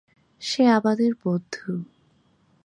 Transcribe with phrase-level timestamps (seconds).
[0.41, 1.71] সে আমাদের বন্ধু।